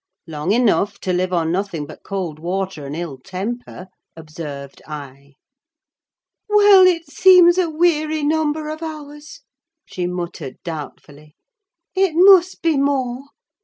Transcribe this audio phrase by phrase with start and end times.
[0.25, 3.85] "Long enough to live on nothing but cold water and ill temper,"
[4.15, 5.35] observed I.
[6.49, 9.41] "Well, it seems a weary number of hours,"
[9.85, 11.35] she muttered doubtfully:
[11.93, 13.25] "it must be more.